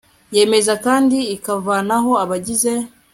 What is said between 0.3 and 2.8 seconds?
yemeza kandi ikavanaho abagize